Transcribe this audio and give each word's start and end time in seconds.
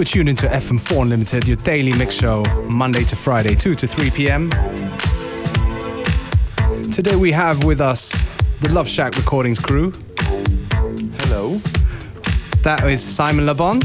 You 0.00 0.02
are 0.02 0.06
tuned 0.06 0.30
into 0.30 0.46
FM4 0.46 1.02
Unlimited, 1.02 1.46
your 1.46 1.58
daily 1.58 1.92
mix 1.92 2.14
show, 2.14 2.42
Monday 2.70 3.04
to 3.04 3.14
Friday, 3.14 3.54
2 3.54 3.74
to 3.74 3.86
3 3.86 4.10
p.m. 4.12 4.48
Today 6.90 7.16
we 7.16 7.30
have 7.32 7.64
with 7.64 7.82
us 7.82 8.12
the 8.62 8.70
Luv 8.70 8.88
Shack 8.88 9.14
Recordings 9.18 9.58
crew. 9.58 9.92
Hello. 11.18 11.60
That 12.62 12.82
is 12.88 13.04
Simon 13.04 13.44
LeBon. 13.44 13.84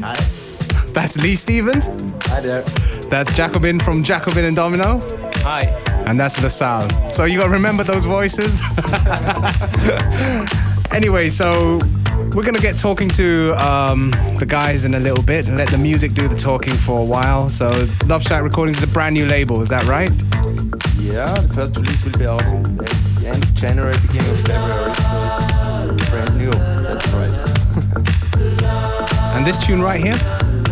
Hi. 0.00 0.14
That's 0.92 1.16
Lee 1.16 1.36
Stevens. 1.36 1.86
Hi 2.24 2.40
there. 2.40 2.62
That's 3.08 3.32
Jacobin 3.36 3.78
from 3.78 4.02
Jacobin 4.02 4.46
and 4.46 4.56
Domino. 4.56 4.98
Hi. 5.44 5.66
And 6.08 6.18
that's 6.18 6.42
LaSalle. 6.42 6.90
So 7.12 7.24
you 7.24 7.38
gotta 7.38 7.52
remember 7.52 7.84
those 7.84 8.04
voices. 8.04 8.60
anyway, 10.90 11.28
so 11.28 11.78
we're 12.34 12.44
gonna 12.44 12.58
get 12.58 12.78
talking 12.78 13.08
to 13.10 13.52
um, 13.54 14.10
the 14.38 14.46
guys 14.46 14.84
in 14.84 14.94
a 14.94 15.00
little 15.00 15.22
bit 15.22 15.46
and 15.48 15.56
let 15.56 15.68
the 15.68 15.78
music 15.78 16.14
do 16.14 16.28
the 16.28 16.36
talking 16.36 16.72
for 16.72 17.00
a 17.00 17.04
while. 17.04 17.50
So 17.50 17.86
Luv 18.06 18.22
Shack 18.22 18.42
Recordings 18.42 18.78
is 18.78 18.84
a 18.84 18.86
brand 18.86 19.14
new 19.14 19.26
label, 19.26 19.60
is 19.60 19.68
that 19.68 19.84
right? 19.84 20.10
Yeah, 20.98 21.34
the 21.34 21.50
first 21.54 21.76
release 21.76 22.04
will 22.04 22.18
be 22.18 22.26
out 22.26 22.42
in 22.46 22.62
the 22.76 23.26
end 23.26 23.42
of 23.44 23.54
January, 23.54 23.94
beginning 24.00 24.30
of 24.30 24.40
February, 24.40 24.94
so 24.94 25.94
it's 25.94 26.10
brand 26.10 26.38
new. 26.38 26.50
That's 26.50 27.08
right. 27.08 27.58
And 29.34 29.46
this 29.46 29.64
tune 29.64 29.80
right 29.80 30.00
here? 30.00 30.18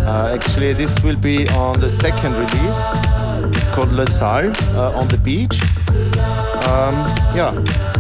Uh, 0.07 0.35
actually, 0.35 0.74
this 0.74 1.02
will 1.02 1.17
be 1.17 1.49
on 1.49 1.80
the 1.80 1.89
second 1.89 2.35
release. 2.35 3.57
It's 3.57 3.69
called 3.69 3.91
Le 3.93 4.07
Salle 4.07 4.52
uh, 4.77 4.99
on 4.99 5.09
the 5.09 5.19
beach. 5.19 5.63
Um, 6.69 6.95
yeah, 7.35 7.52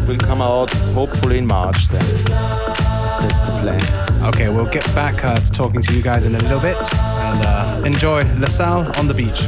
will 0.06 0.18
come 0.18 0.42
out 0.42 0.70
hopefully 0.94 1.38
in 1.38 1.46
March 1.46 1.88
then. 1.88 2.59
Okay, 4.28 4.48
we'll 4.48 4.70
get 4.70 4.84
back 4.94 5.24
uh, 5.24 5.36
to 5.36 5.50
talking 5.50 5.80
to 5.82 5.94
you 5.94 6.02
guys 6.02 6.26
in 6.26 6.34
a 6.34 6.38
little 6.38 6.60
bit 6.60 6.76
and 6.76 7.46
uh, 7.46 7.82
enjoy 7.84 8.22
LaSalle 8.38 8.90
on 8.98 9.06
the 9.06 9.14
beach 9.14 9.42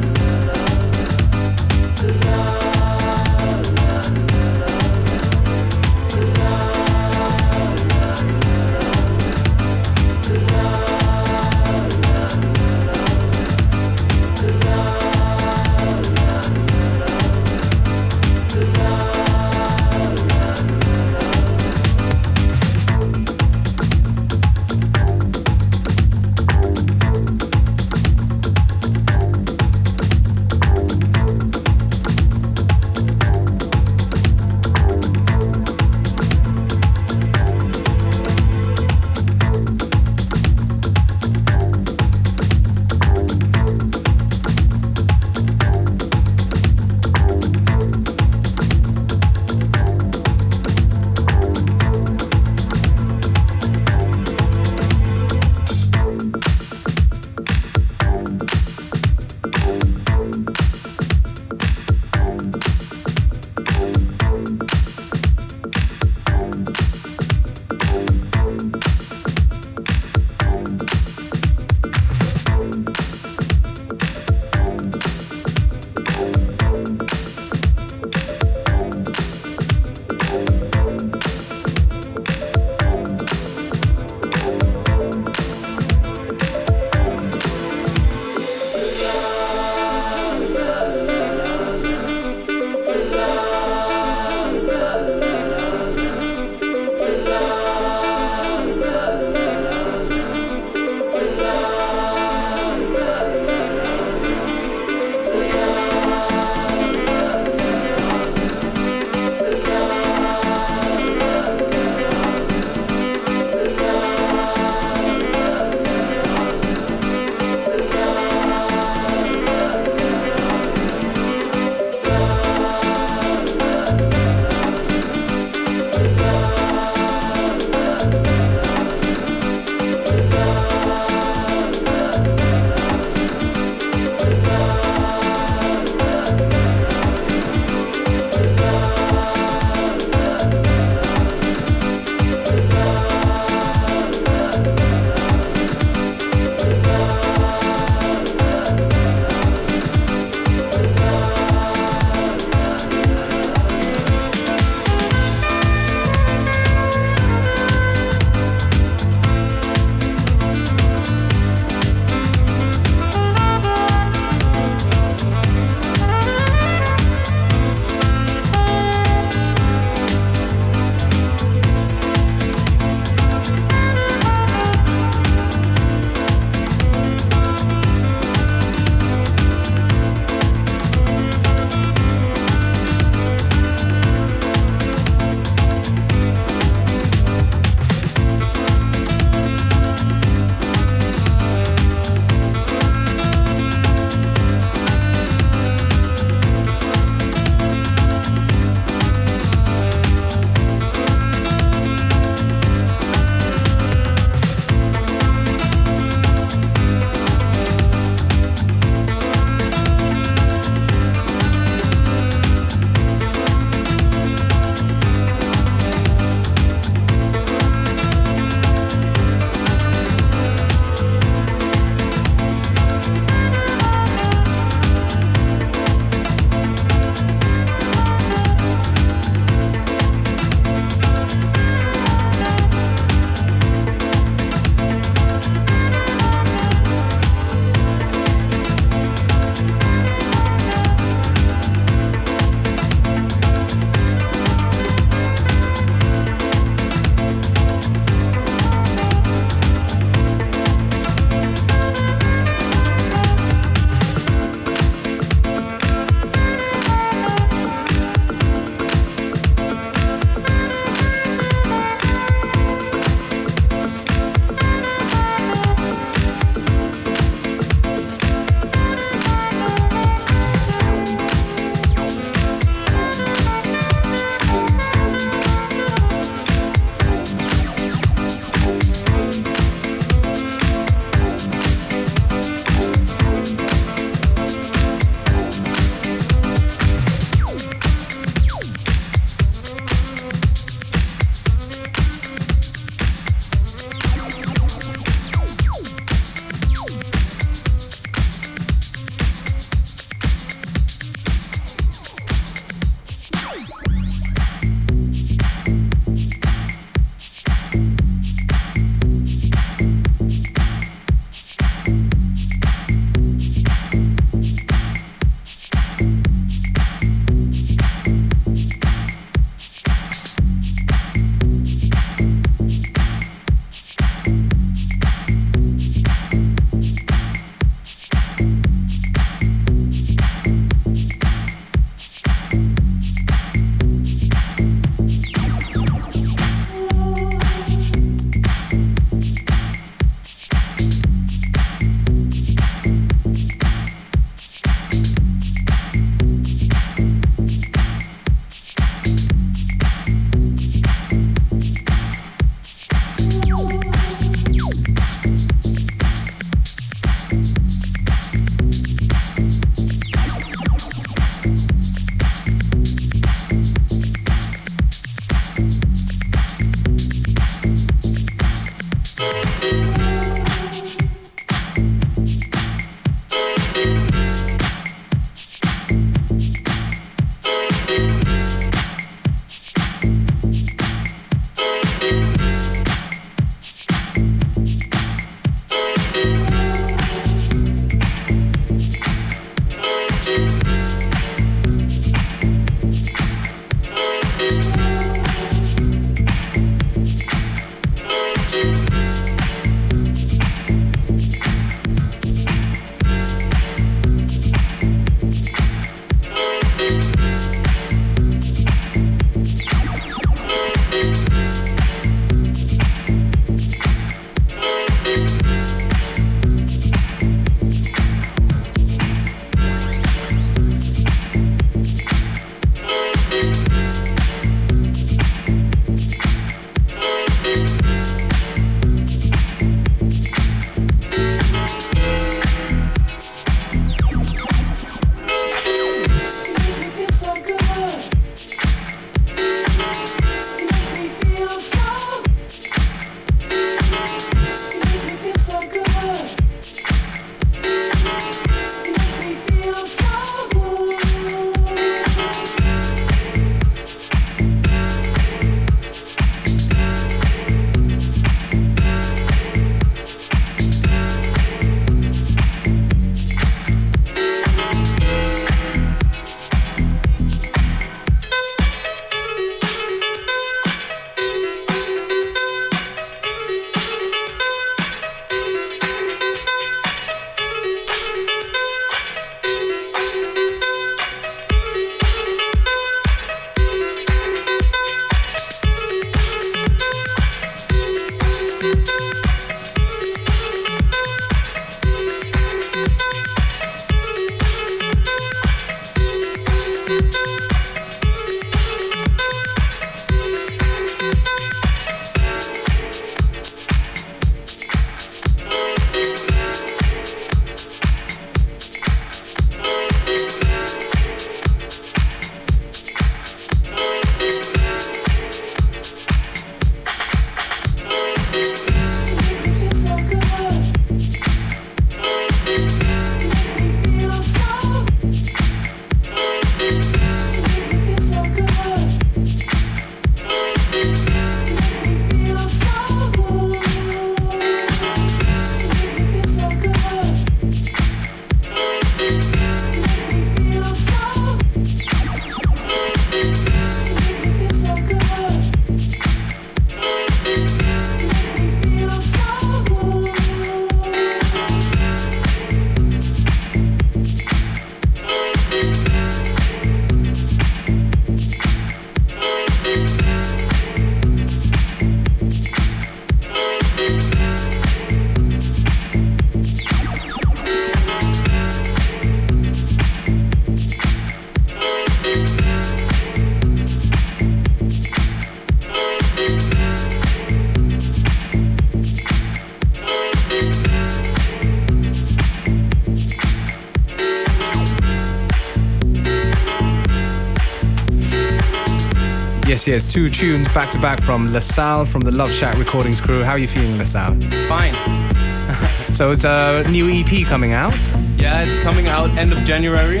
for 589.62 589.70
now. 589.70 589.76
Yes, 589.76 589.84
yes, 589.84 589.92
two 589.92 590.08
tunes 590.08 590.48
back 590.48 590.70
to 590.70 590.78
back 590.78 591.00
from 591.02 591.32
LaSalle 591.32 591.84
from 591.84 592.00
the 592.02 592.10
Luv 592.10 592.32
Shack 592.32 592.58
Recordings 592.58 593.00
crew. 593.00 593.22
How 593.22 593.32
are 593.32 593.38
you 593.38 593.48
feeling, 593.48 593.78
LaSalle? 593.78 594.14
Fine. 594.48 594.74
So 595.92 596.10
it's 596.10 596.24
a 596.24 596.64
new 596.70 596.88
EP 596.88 597.26
coming 597.26 597.52
out. 597.52 597.74
Yeah, 598.16 598.42
it's 598.42 598.56
coming 598.62 598.88
out 598.88 599.10
end 599.18 599.30
of 599.30 599.44
January. 599.44 600.00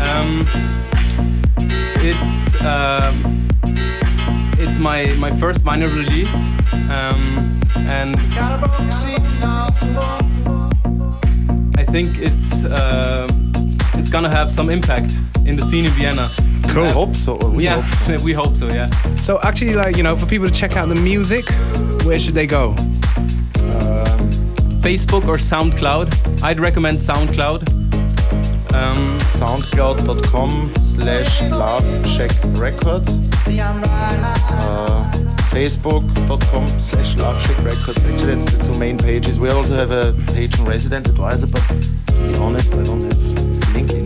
Um, 0.00 0.46
it's 2.00 2.54
um, 2.62 3.46
it's 4.58 4.78
my 4.78 5.06
my 5.18 5.30
first 5.36 5.62
vinyl 5.62 5.94
release, 5.94 6.34
um, 6.90 7.60
and 7.76 8.16
I 11.76 11.84
think 11.84 12.18
it's 12.18 12.64
uh, 12.64 13.26
it's 13.98 14.08
gonna 14.08 14.30
have 14.30 14.50
some 14.50 14.70
impact 14.70 15.12
in 15.44 15.56
the 15.56 15.62
scene 15.62 15.84
in 15.84 15.92
Vienna. 15.92 16.28
Cool. 16.74 16.90
hope 16.90 17.16
so. 17.16 17.36
We 17.48 17.64
yeah, 17.64 17.80
hope 17.80 18.18
so. 18.18 18.24
we 18.28 18.32
hope 18.32 18.56
so. 18.56 18.68
Yeah. 18.68 18.90
So 19.16 19.40
actually, 19.42 19.74
like 19.74 19.96
you 19.96 20.02
know, 20.02 20.16
for 20.16 20.26
people 20.26 20.48
to 20.48 20.54
check 20.54 20.76
out 20.76 20.88
the 20.88 20.96
music, 20.96 21.44
where 22.04 22.18
should 22.18 22.34
they 22.34 22.46
go? 22.46 22.74
Facebook 24.84 25.26
or 25.26 25.36
SoundCloud. 25.36 26.42
I'd 26.42 26.60
recommend 26.60 26.98
SoundCloud. 26.98 27.68
Um, 28.74 29.08
soundcloud.com 29.38 30.74
slash 30.74 31.42
love 31.52 32.06
shack 32.06 32.30
records 32.56 33.10
uh, 33.48 35.10
facebook.com 35.50 36.66
slash 36.80 37.16
love 37.16 37.40
shack 37.46 37.58
records 37.64 38.04
actually 38.04 38.34
that's 38.34 38.56
the 38.56 38.72
two 38.72 38.78
main 38.78 38.96
pages 38.98 39.38
we 39.38 39.48
also 39.50 39.74
have 39.74 39.90
a 39.90 40.12
page 40.32 40.58
on 40.58 40.66
resident 40.66 41.08
advisor 41.08 41.46
but 41.46 41.62
to 42.06 42.32
be 42.32 42.38
honest 42.38 42.72
i 42.74 42.82
don't 42.82 43.02
have 43.02 43.20
the 43.20 43.30
link 43.30 43.38
in 43.38 43.43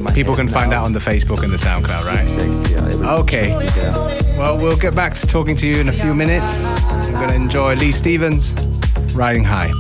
my 0.09 0.15
People 0.15 0.35
can 0.35 0.49
find 0.49 0.71
now. 0.71 0.81
out 0.81 0.87
on 0.87 0.93
the 0.93 0.99
Facebook 0.99 1.43
and 1.43 1.53
the 1.53 1.57
SoundCloud, 1.57 2.05
right? 2.05 2.23
exactly 2.23 3.01
yeah, 3.01 3.13
Okay. 3.21 3.51
should 3.51 3.59
be 3.61 3.81
there. 3.81 4.39
Well, 4.39 4.57
we'll 4.57 4.77
get 4.77 4.95
back 4.95 5.15
to 5.15 5.27
talking 5.27 5.57
to 5.57 5.67
you 5.67 5.81
in 5.81 5.89
a 5.89 5.93
few 5.93 6.15
minutes. 6.15 6.81
I'm 6.89 7.13
going 7.13 7.29
to 7.29 7.35
enjoy 7.35 7.75
Lee 7.77 7.93
Stevens, 7.93 8.53
Riding 9.15 9.45
High. 9.45 9.73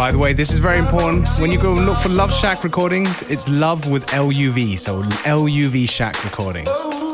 By 0.00 0.12
the 0.12 0.16
way, 0.16 0.32
this 0.32 0.50
is 0.50 0.60
very 0.60 0.78
important. 0.78 1.28
When 1.40 1.50
you 1.50 1.58
go 1.58 1.74
look 1.74 1.98
for 1.98 2.08
Luv 2.08 2.32
Shack 2.32 2.64
recordings, 2.64 3.20
it's 3.28 3.46
love 3.46 3.90
with 3.90 4.14
L-U-V, 4.14 4.76
so 4.76 5.04
L-U-V 5.26 5.84
Shack 5.84 6.24
recordings. 6.24 7.09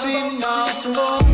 seen 0.00 0.40
us 0.42 0.86
before. 0.86 1.29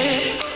it. 0.00 0.47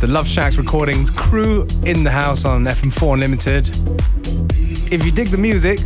The 0.00 0.06
Luv 0.06 0.26
Shacks 0.26 0.56
recordings 0.56 1.10
crew 1.10 1.66
in 1.84 2.04
the 2.04 2.10
house 2.10 2.46
on 2.46 2.64
FM4 2.64 3.12
Unlimited. 3.12 3.68
If 4.90 5.04
you 5.04 5.12
dig 5.12 5.26
the 5.26 5.36
music, 5.36 5.78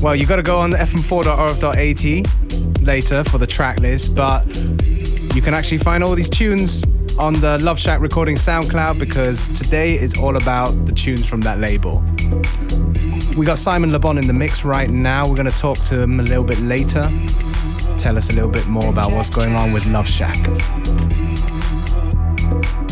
well, 0.00 0.14
you 0.14 0.24
got 0.24 0.36
to 0.36 0.44
go 0.44 0.60
on 0.60 0.70
the 0.70 0.76
fm4.orf.at 0.76 2.86
later 2.86 3.24
for 3.24 3.38
the 3.38 3.48
track 3.48 3.80
list, 3.80 4.14
but 4.14 4.46
you 5.34 5.42
can 5.42 5.54
actually 5.54 5.78
find 5.78 6.04
all 6.04 6.14
these 6.14 6.28
tunes 6.28 6.84
on 7.18 7.32
the 7.40 7.58
Luv 7.64 7.80
Shack 7.80 8.00
recording 8.00 8.36
SoundCloud 8.36 9.00
because 9.00 9.48
today 9.48 9.94
is 9.94 10.16
all 10.16 10.36
about 10.36 10.70
the 10.86 10.92
tunes 10.92 11.26
from 11.26 11.40
that 11.40 11.58
label. 11.58 12.00
We 13.36 13.44
got 13.44 13.58
Simon 13.58 13.90
Le 13.90 13.98
Bon 13.98 14.18
in 14.18 14.28
the 14.28 14.32
mix 14.32 14.64
right 14.64 14.88
now. 14.88 15.26
We're 15.26 15.34
going 15.34 15.50
to 15.50 15.58
talk 15.58 15.78
to 15.86 16.02
him 16.02 16.20
a 16.20 16.22
little 16.22 16.44
bit 16.44 16.60
later, 16.60 17.10
tell 17.98 18.16
us 18.16 18.30
a 18.30 18.34
little 18.34 18.50
bit 18.50 18.68
more 18.68 18.88
about 18.88 19.10
what's 19.10 19.30
going 19.30 19.56
on 19.56 19.72
with 19.72 19.88
Luv 19.88 20.06
Shack. 20.06 20.38
Yes, 22.52 22.83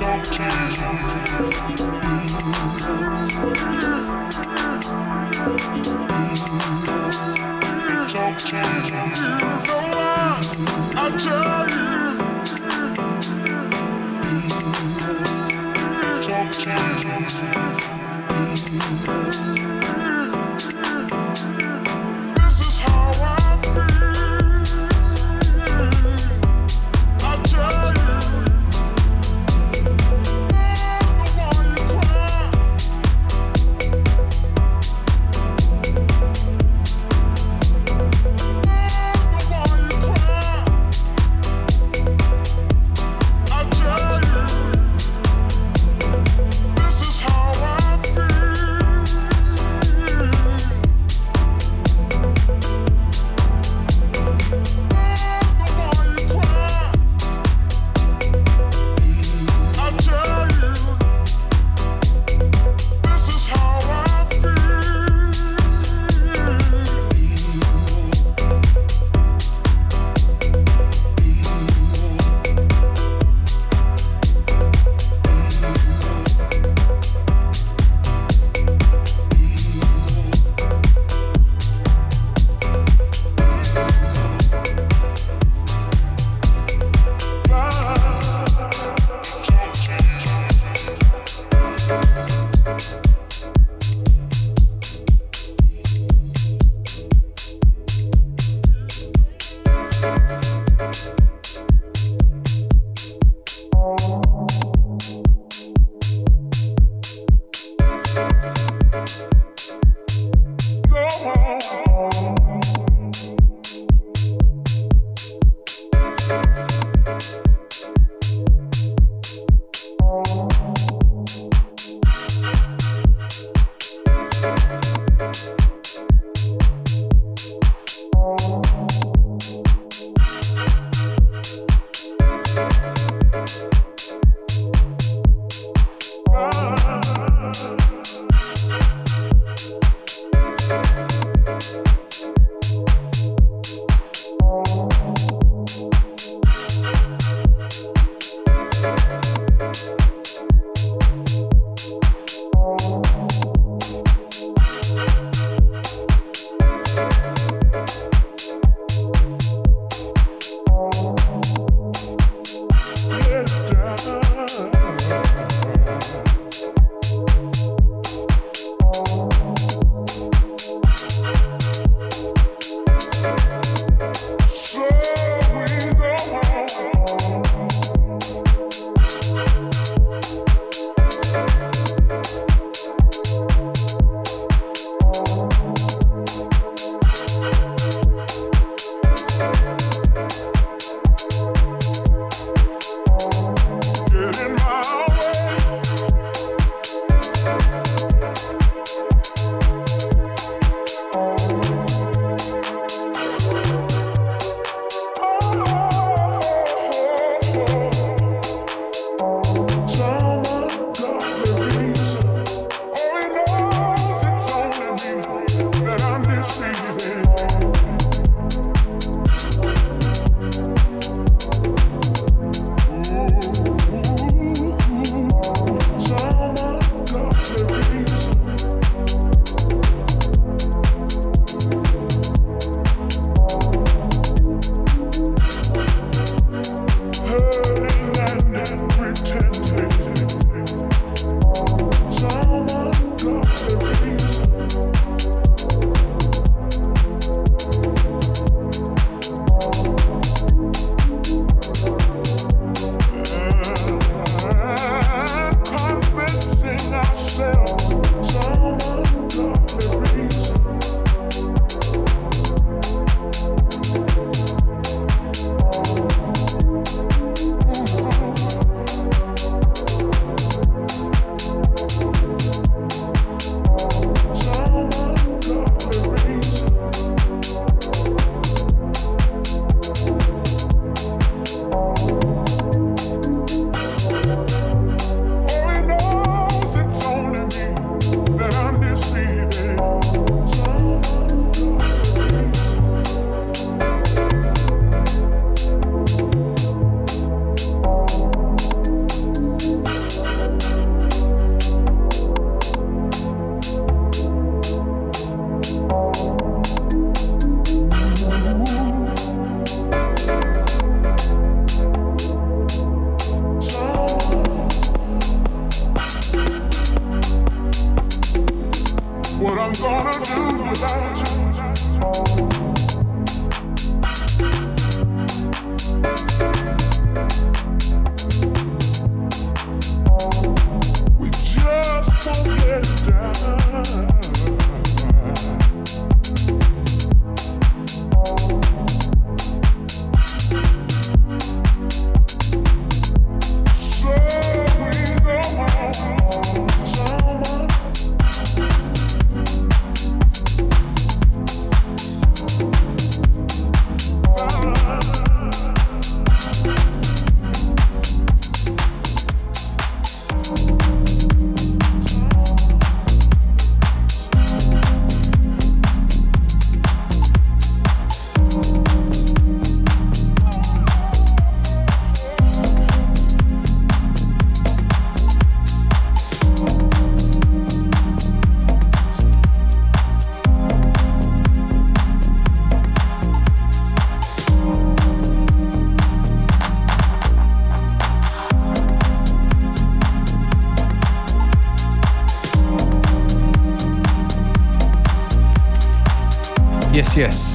Talk 0.00 0.24
to 0.24 0.42
you. 2.74 2.79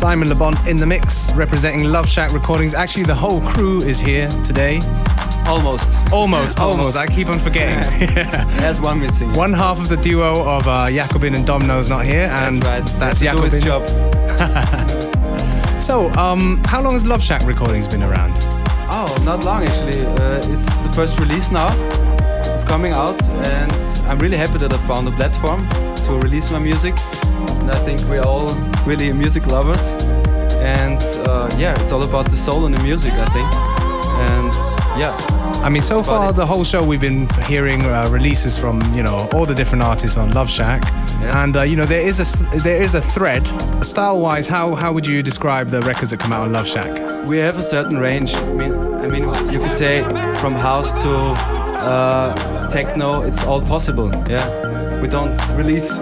Simon 0.05 0.29
Le 0.29 0.35
Bon 0.35 0.53
in 0.67 0.77
the 0.77 0.85
mix, 0.85 1.31
representing 1.31 1.85
Luv 1.85 2.07
Shack 2.07 2.31
Recordings. 2.31 2.75
Actually, 2.75 3.05
the 3.05 3.15
whole 3.15 3.41
crew 3.41 3.79
is 3.79 3.99
here 3.99 4.29
today. 4.43 4.79
Almost. 5.47 5.97
Almost, 6.13 6.59
almost. 6.67 6.95
I 6.95 7.07
keep 7.07 7.27
on 7.27 7.39
forgetting. 7.39 8.13
There's 8.59 8.79
one 8.79 8.99
missing. 8.99 9.33
One 9.33 9.51
half 9.51 9.79
of 9.79 9.89
the 9.89 9.97
duo 9.97 10.47
of 10.47 10.67
uh, 10.67 10.85
Jakobin 10.89 11.35
and 11.35 11.43
Domino's 11.43 11.89
not 11.89 12.05
here, 12.05 12.29
and 12.31 12.61
that's, 12.61 12.93
right. 12.93 12.99
that's 12.99 13.19
Jakobin. 13.19 13.63
job. 13.63 13.81
so, 15.81 16.11
um, 16.11 16.61
how 16.65 16.83
long 16.83 16.93
has 16.93 17.03
Luv 17.03 17.23
Shack 17.23 17.41
Recordings 17.47 17.87
been 17.87 18.03
around? 18.03 18.33
Oh, 18.91 19.23
not 19.25 19.43
long 19.43 19.63
actually. 19.63 20.05
Uh, 20.05 20.53
it's 20.53 20.77
the 20.85 20.93
first 20.93 21.19
release 21.19 21.49
now. 21.49 21.69
It's 22.53 22.63
coming 22.63 22.93
out, 22.93 23.19
and 23.47 23.71
I'm 24.07 24.19
really 24.19 24.37
happy 24.37 24.59
that 24.59 24.71
I 24.71 24.77
found 24.85 25.07
a 25.07 25.11
platform 25.13 25.67
to 26.05 26.17
release 26.17 26.51
my 26.51 26.59
music. 26.59 26.95
And 27.59 27.71
I 27.71 27.79
think 27.85 28.01
we're 28.09 28.21
all 28.21 28.53
really 28.85 29.11
music 29.13 29.47
lovers. 29.47 29.91
And 30.61 31.01
uh, 31.27 31.49
yeah, 31.57 31.79
it's 31.81 31.91
all 31.91 32.03
about 32.03 32.29
the 32.29 32.37
soul 32.37 32.65
and 32.65 32.75
the 32.75 32.83
music, 32.83 33.13
I 33.13 33.25
think. 33.25 33.49
And 34.31 34.53
yeah. 34.99 35.13
I 35.65 35.69
mean, 35.69 35.81
so 35.81 36.03
far 36.03 36.31
the 36.31 36.45
whole 36.45 36.63
show 36.63 36.83
we've 36.83 37.01
been 37.01 37.27
hearing 37.45 37.81
uh, 37.81 38.07
releases 38.11 38.55
from 38.55 38.81
you 38.93 39.03
know 39.03 39.27
all 39.33 39.45
the 39.45 39.55
different 39.55 39.83
artists 39.83 40.17
on 40.17 40.31
Luv 40.31 40.49
Shack, 40.49 40.83
yeah. 40.83 41.43
and 41.43 41.57
uh, 41.57 41.63
you 41.63 41.75
know 41.75 41.85
there 41.85 42.07
is 42.07 42.19
a 42.19 42.57
there 42.59 42.83
is 42.83 42.93
a 42.93 43.01
thread. 43.01 43.43
Style-wise, 43.83 44.47
how 44.47 44.75
how 44.75 44.93
would 44.93 45.07
you 45.07 45.23
describe 45.23 45.69
the 45.69 45.81
records 45.81 46.11
that 46.11 46.19
come 46.19 46.31
out 46.31 46.43
on 46.43 46.53
Luv 46.53 46.67
Shack? 46.67 47.25
We 47.25 47.39
have 47.39 47.57
a 47.57 47.61
certain 47.61 47.97
range. 47.97 48.35
I 48.35 48.53
mean, 48.53 48.73
I 48.73 49.07
mean, 49.07 49.23
you 49.51 49.59
could 49.59 49.75
say 49.75 50.03
from 50.35 50.53
house 50.53 50.91
to 51.01 51.09
uh, 51.09 52.69
techno, 52.69 53.21
it's 53.23 53.43
all 53.43 53.61
possible. 53.61 54.11
Yeah, 54.29 54.47
we 55.05 55.11
don't 55.11 55.37
release, 55.55 55.99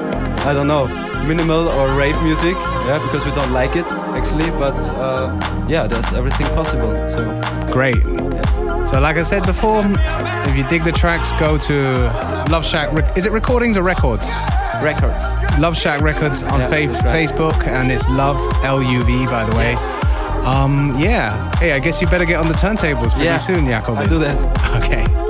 I 0.47 0.53
don't 0.53 0.67
know, 0.67 0.87
minimal 1.27 1.67
or 1.67 1.93
rave 1.93 2.15
music, 2.23 2.55
yeah, 2.87 2.99
because 3.03 3.25
we 3.25 3.31
don't 3.31 3.51
like 3.51 3.75
it 3.75 3.85
actually. 4.17 4.49
But 4.51 4.75
uh, 4.95 5.67
yeah, 5.67 5.87
there's 5.87 6.13
everything 6.13 6.47
possible. 6.55 6.93
So 7.09 7.21
great. 7.69 7.97
Yeah. 7.97 8.85
So 8.85 9.01
like 9.01 9.17
I 9.17 9.23
said 9.23 9.43
before, 9.45 9.83
if 10.47 10.55
you 10.55 10.63
dig 10.63 10.85
the 10.85 10.93
tracks, 10.93 11.33
go 11.33 11.57
to 11.57 11.75
Luv 12.49 12.65
Shack. 12.65 13.17
Is 13.17 13.25
it 13.25 13.33
recordings 13.33 13.75
or 13.75 13.83
records? 13.83 14.31
Records. 14.81 15.21
Luv 15.59 15.75
Shack 15.77 15.99
Records 16.01 16.43
on 16.43 16.61
yeah, 16.61 16.67
fa- 16.67 16.87
right. 16.87 17.17
Facebook, 17.17 17.67
and 17.67 17.91
it's 17.91 18.07
Love 18.07 18.39
L 18.63 18.81
U 18.81 19.03
V 19.03 19.25
by 19.25 19.43
the 19.43 19.55
way. 19.57 19.73
Yeah. 19.73 20.53
Um, 20.63 20.97
yeah. 20.97 21.53
Hey, 21.57 21.73
I 21.73 21.79
guess 21.79 22.01
you 22.01 22.07
better 22.07 22.25
get 22.25 22.37
on 22.37 22.47
the 22.47 22.53
turntables 22.53 23.11
pretty 23.11 23.25
yeah, 23.25 23.37
soon, 23.37 23.65
Jacob. 23.65 23.97
I'll 23.97 24.07
do 24.07 24.19
that. 24.19 24.37
Okay. 24.83 25.22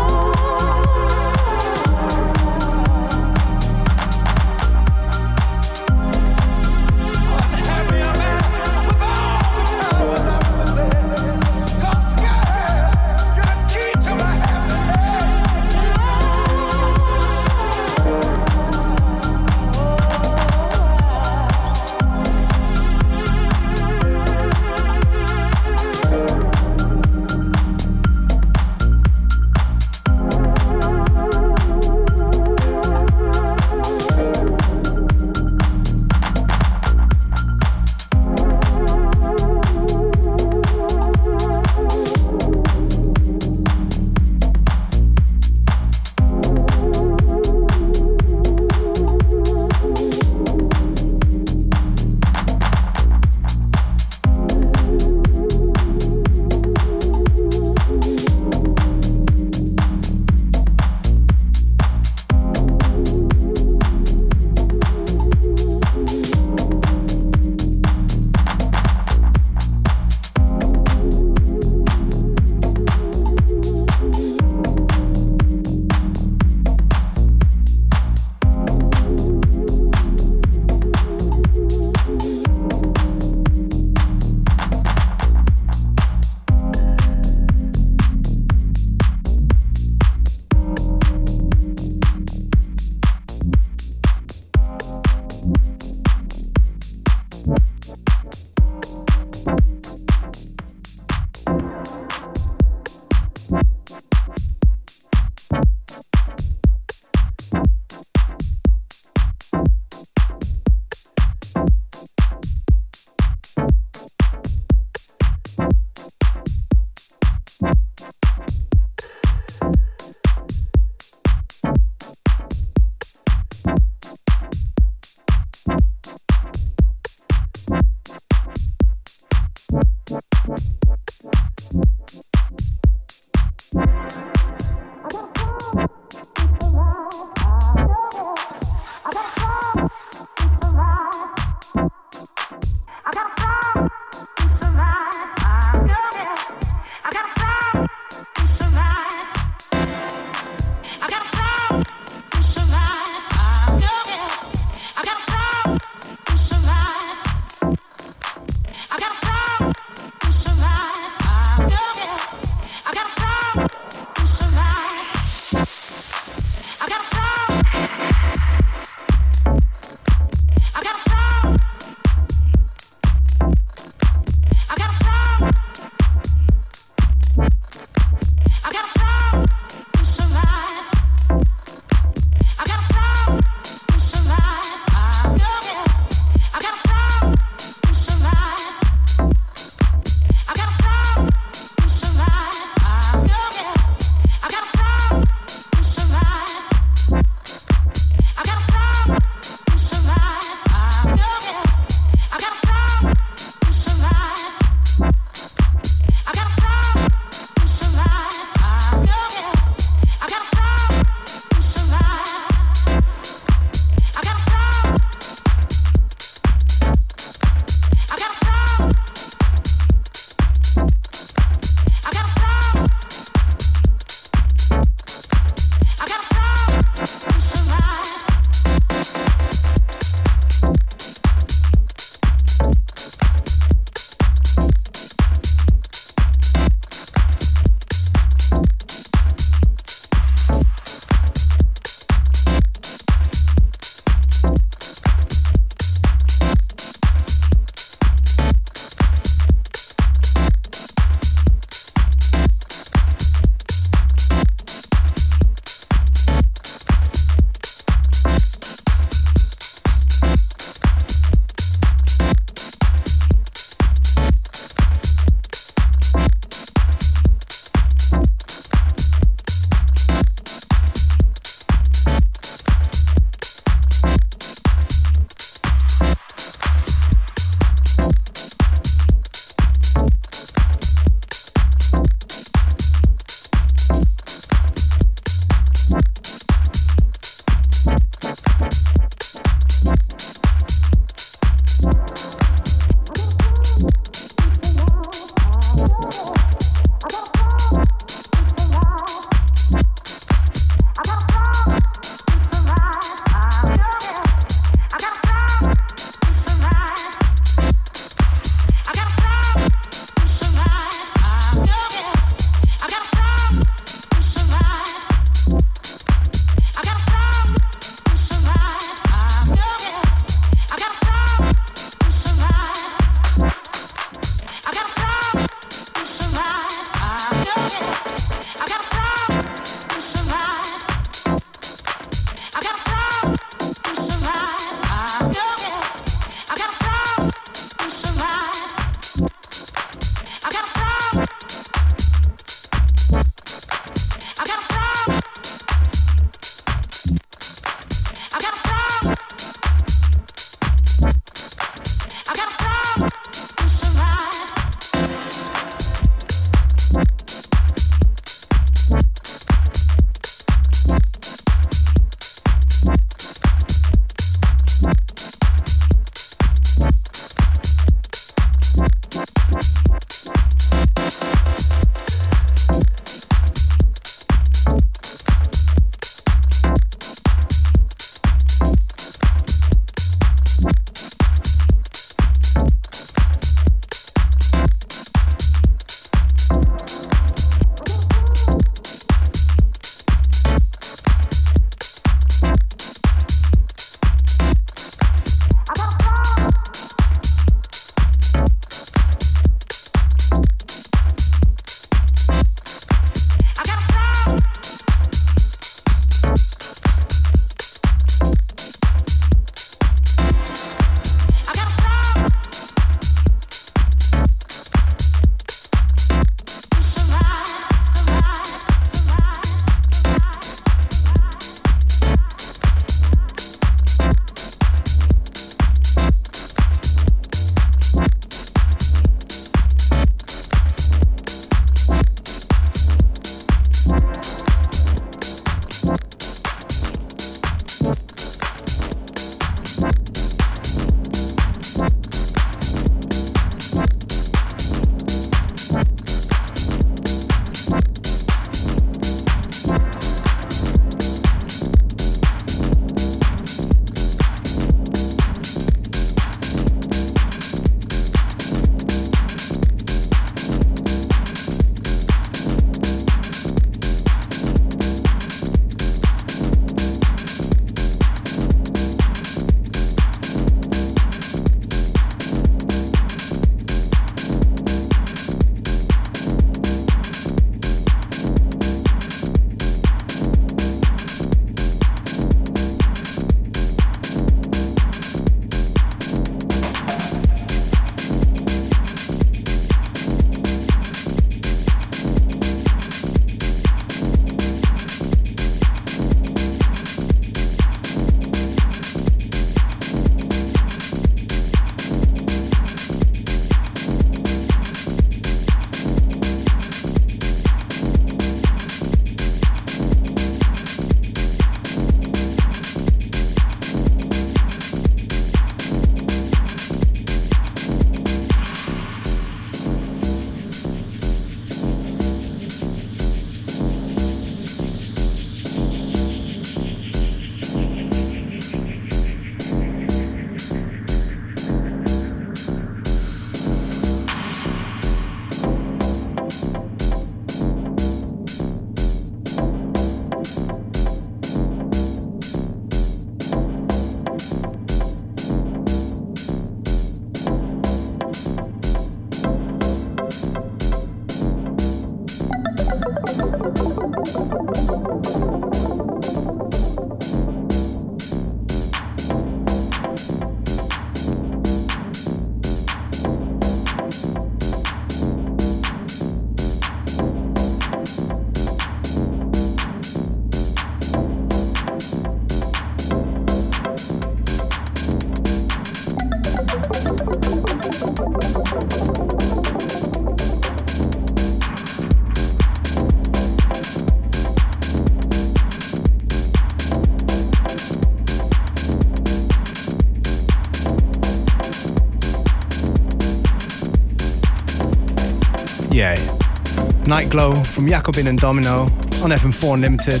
Night 596.86 597.10
Glow 597.10 597.34
from 597.34 597.66
Jacobin 597.68 598.06
and 598.06 598.18
Domino 598.18 598.62
on 599.02 599.10
FM4 599.10 599.54
Unlimited. 599.54 600.00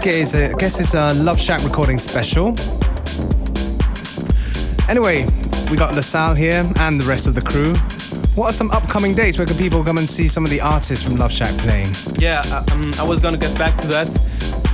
Guess, 0.00 0.34
uh, 0.34 0.52
guess 0.56 0.78
it's 0.78 0.94
a 0.94 1.12
Luv 1.14 1.40
Shack 1.40 1.64
recording 1.64 1.98
special. 1.98 2.54
Anyway, 4.88 5.26
we 5.70 5.76
got 5.76 5.96
LaSalle 5.96 6.34
here 6.34 6.64
and 6.80 7.00
the 7.00 7.06
rest 7.08 7.26
of 7.26 7.34
the 7.34 7.40
crew. 7.40 7.74
What 8.36 8.50
are 8.50 8.52
some 8.52 8.70
upcoming 8.70 9.14
dates 9.14 9.36
where 9.36 9.46
can 9.46 9.56
people 9.56 9.82
come 9.82 9.98
and 9.98 10.08
see 10.08 10.28
some 10.28 10.44
of 10.44 10.50
the 10.50 10.60
artists 10.60 11.04
from 11.04 11.16
Luv 11.16 11.32
Shack 11.32 11.56
playing? 11.58 11.88
Yeah, 12.18 12.42
uh, 12.46 12.64
um, 12.72 12.90
I 13.00 13.04
was 13.04 13.20
gonna 13.20 13.36
get 13.36 13.56
back 13.58 13.76
to 13.80 13.88
that. 13.88 14.08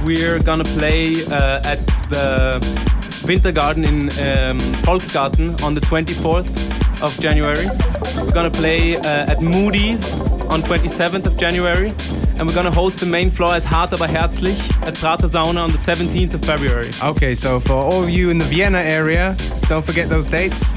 We're 0.04 0.38
gonna 0.42 0.64
play 0.64 1.14
uh, 1.32 1.62
at 1.64 1.78
the 2.10 2.58
Wintergarten 3.26 3.86
in 3.86 4.02
um, 4.50 4.58
Volksgarten 4.84 5.62
on 5.64 5.74
the 5.74 5.80
24th 5.80 7.02
of 7.02 7.18
January. 7.20 7.66
We're 8.22 8.34
gonna 8.34 8.50
play 8.50 8.96
uh, 8.96 9.30
at 9.32 9.40
Moody's 9.40 10.33
on 10.54 10.62
27th 10.62 11.26
of 11.26 11.36
January. 11.36 11.88
And 12.38 12.46
we're 12.46 12.54
gonna 12.54 12.70
host 12.70 13.00
the 13.00 13.06
main 13.06 13.28
floor 13.28 13.54
at 13.54 13.64
Hart 13.64 13.92
aber 13.92 14.06
herzlich 14.06 14.56
at 14.86 14.94
Prater 14.94 15.26
Sauna 15.26 15.64
on 15.64 15.70
the 15.72 15.78
17th 15.78 16.34
of 16.34 16.44
February. 16.44 16.90
Okay, 17.02 17.34
so 17.34 17.58
for 17.58 17.72
all 17.74 18.02
of 18.04 18.08
you 18.08 18.30
in 18.30 18.38
the 18.38 18.44
Vienna 18.44 18.78
area, 18.78 19.34
don't 19.68 19.84
forget 19.84 20.08
those 20.08 20.28
dates. 20.28 20.72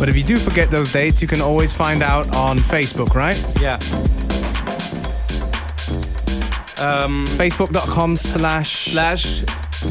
But 0.00 0.08
if 0.08 0.16
you 0.16 0.24
do 0.24 0.36
forget 0.36 0.68
those 0.70 0.92
dates, 0.92 1.22
you 1.22 1.28
can 1.28 1.40
always 1.40 1.72
find 1.72 2.02
out 2.02 2.34
on 2.34 2.58
Facebook, 2.58 3.14
right? 3.14 3.36
Yeah. 3.60 3.74
Um, 6.84 7.24
Facebook.com 7.38 8.16
slash 8.16 8.90
slash 8.92 9.42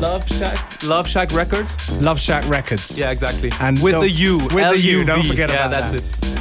Luv 0.01 0.27
Shack 0.29 0.83
Luv 0.83 1.07
Shack 1.07 1.31
Records. 1.33 2.01
Luv 2.01 2.19
Shack 2.19 2.47
Records. 2.49 2.99
Yeah, 2.99 3.11
exactly. 3.11 3.51
And 3.61 3.81
with 3.81 3.93
don't- 3.93 4.01
the 4.01 4.09
U. 4.09 4.37
with 4.37 4.53
the 4.53 4.81
U, 4.81 5.05
don't 5.05 5.25
forget 5.25 5.49
yeah, 5.49 5.67
about 5.67 5.71
that's 5.91 6.01
that. 6.03 6.33
it. 6.33 6.36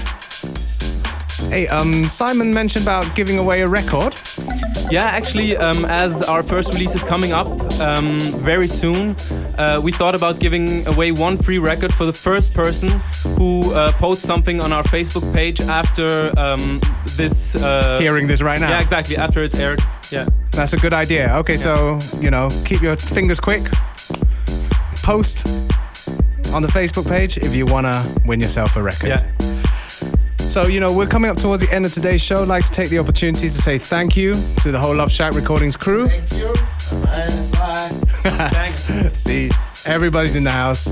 Hey, 1.57 1.69
um, 1.69 2.05
Simon 2.05 2.51
mentioned 2.51 2.85
about 2.85 3.07
giving 3.15 3.39
away 3.39 3.63
a 3.63 3.67
record. 3.67 4.21
Yeah, 4.91 5.07
actually, 5.07 5.57
um, 5.57 5.87
as 5.87 6.21
our 6.29 6.43
first 6.43 6.75
release 6.75 6.95
is 6.95 7.03
coming 7.03 7.33
up 7.33 7.47
um, 7.81 8.21
very 8.45 8.69
soon, 8.69 9.17
uh, 9.57 9.81
we 9.83 9.91
thought 9.91 10.15
about 10.15 10.39
giving 10.39 10.87
away 10.87 11.13
one 11.13 11.39
free 11.39 11.57
record 11.57 11.95
for 11.95 12.05
the 12.05 12.13
first 12.13 12.53
person 12.53 12.91
who 13.39 13.73
uh, 13.73 13.91
posts 13.93 14.23
something 14.23 14.61
on 14.61 14.71
our 14.71 14.83
Facebook 14.83 15.33
page 15.33 15.63
after 15.63 16.31
um, 16.39 16.79
this. 17.17 17.55
Uh, 17.55 17.99
Hearing 18.01 18.27
this 18.27 18.43
right 18.43 18.61
now. 18.61 18.69
Yeah, 18.69 18.83
exactly. 18.83 19.17
After 19.17 19.43
it's 19.43 19.59
aired. 19.59 19.81
Yeah. 20.13 20.29
That's 20.51 20.75
a 20.75 20.79
good 20.79 20.93
idea. 20.93 21.33
Okay, 21.37 21.57
so, 21.57 21.99
you 22.21 22.31
know, 22.31 22.51
keep 22.67 22.83
your 22.83 22.97
fingers 22.97 23.41
quick. 23.41 23.63
Post 24.97 25.49
on 26.53 26.61
the 26.61 26.69
Facebook 26.69 27.09
page 27.09 27.39
if 27.39 27.55
you 27.55 27.65
want 27.65 27.87
to 27.87 28.23
win 28.27 28.43
yourself 28.43 28.77
a 28.77 28.83
record. 28.83 29.09
Yeah. 29.09 29.56
So, 30.49 30.69
you 30.69 30.81
know, 30.81 30.93
we're 30.93 31.07
coming 31.07 31.31
up 31.31 31.37
towards 31.37 31.67
the 31.67 31.75
end 31.75 31.85
of 31.85 31.93
today's 31.93 32.23
show. 32.23 32.43
I'd 32.43 32.49
like 32.49 32.65
to 32.65 32.73
take 32.73 32.89
the 32.89 32.99
opportunity 32.99 33.49
to 33.49 33.55
say 33.55 33.79
thank 33.79 34.17
you 34.17 34.35
to 34.63 34.73
the 34.73 34.79
whole 34.79 34.95
Luv 34.95 35.11
Shack 35.13 35.35
Recordings 35.35 35.77
crew. 35.77 36.09
Thank 36.09 36.33
you. 36.33 36.55
Bye. 37.03 37.49
Bye. 37.53 37.89
Thanks. 38.53 39.21
See, 39.21 39.51
everybody's 39.85 40.37
in 40.37 40.45
the 40.45 40.51
house. 40.51 40.89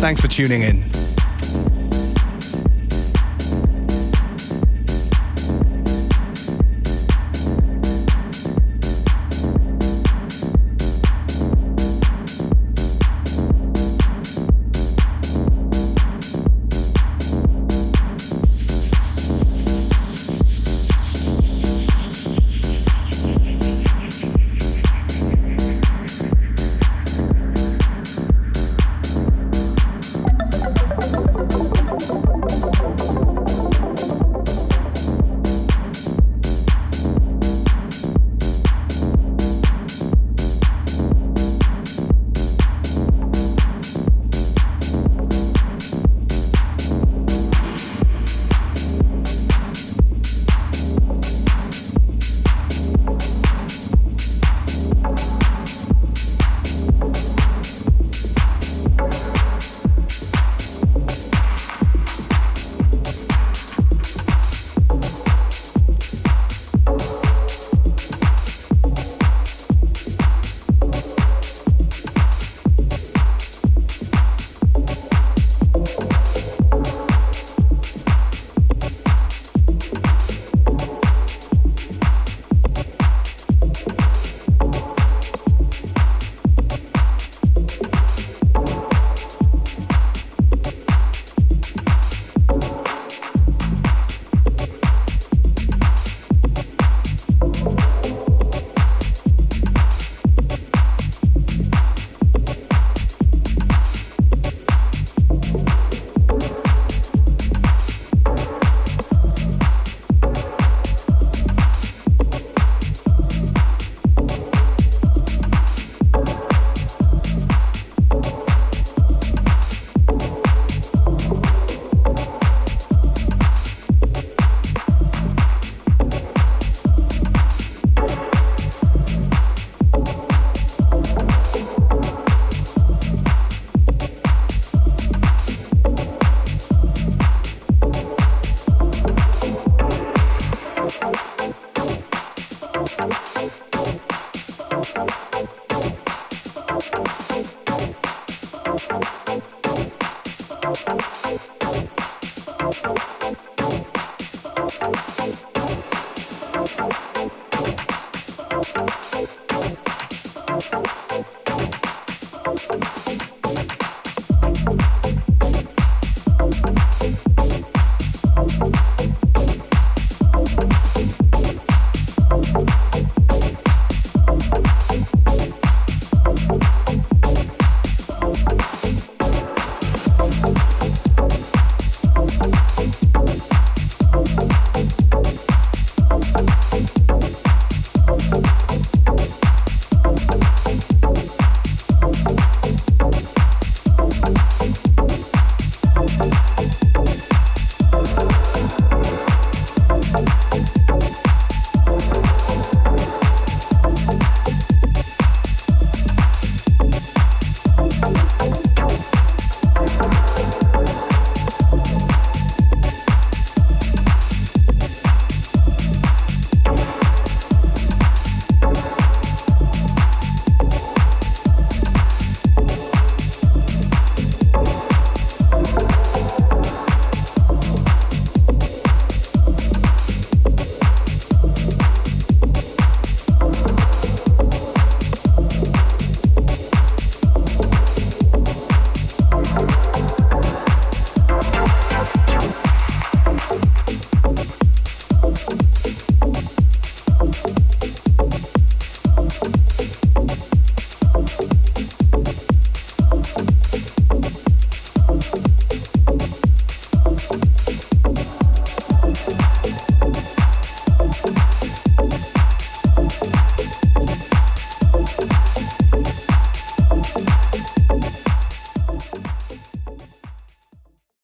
Thanks 0.00 0.20
for 0.20 0.28
tuning 0.28 0.62
in. 0.62 0.99